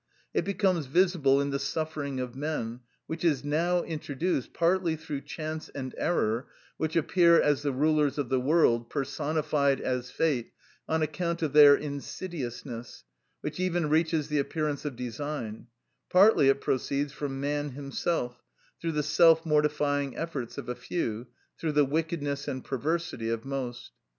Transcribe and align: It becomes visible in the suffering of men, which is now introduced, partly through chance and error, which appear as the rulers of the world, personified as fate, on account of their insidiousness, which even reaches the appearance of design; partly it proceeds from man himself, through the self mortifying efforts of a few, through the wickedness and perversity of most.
It 0.33 0.45
becomes 0.45 0.87
visible 0.87 1.39
in 1.39 1.51
the 1.51 1.59
suffering 1.59 2.19
of 2.19 2.35
men, 2.35 2.79
which 3.05 3.23
is 3.23 3.43
now 3.45 3.83
introduced, 3.83 4.51
partly 4.51 4.95
through 4.95 5.21
chance 5.21 5.69
and 5.75 5.93
error, 5.95 6.47
which 6.77 6.95
appear 6.95 7.39
as 7.39 7.61
the 7.61 7.71
rulers 7.71 8.17
of 8.17 8.27
the 8.29 8.39
world, 8.39 8.89
personified 8.89 9.79
as 9.79 10.09
fate, 10.09 10.53
on 10.89 11.03
account 11.03 11.43
of 11.43 11.53
their 11.53 11.75
insidiousness, 11.75 13.03
which 13.41 13.59
even 13.59 13.89
reaches 13.89 14.27
the 14.27 14.39
appearance 14.39 14.85
of 14.85 14.95
design; 14.95 15.67
partly 16.09 16.49
it 16.49 16.61
proceeds 16.61 17.13
from 17.13 17.39
man 17.39 17.73
himself, 17.73 18.41
through 18.79 18.93
the 18.93 19.03
self 19.03 19.45
mortifying 19.45 20.17
efforts 20.17 20.57
of 20.57 20.67
a 20.67 20.73
few, 20.73 21.27
through 21.59 21.73
the 21.73 21.85
wickedness 21.85 22.47
and 22.47 22.65
perversity 22.65 23.29
of 23.29 23.45
most. 23.45 23.91